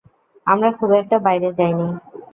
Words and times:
আমরা 0.47 0.69
খুব 0.71 0.89
একটা 0.91 1.17
বাইরে 1.19 1.49
যাইনি। 1.53 1.87